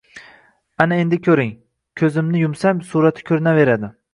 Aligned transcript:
Аna 0.85 0.97
endi 1.03 1.19
koʼring. 1.27 1.53
Koʼzimni 2.03 2.43
yumsam, 2.45 2.83
surati 2.91 3.29
koʼrinaveradi 3.31 3.93